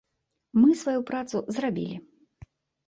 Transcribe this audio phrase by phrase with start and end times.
[0.61, 2.03] Мы сваю працу зрабілі.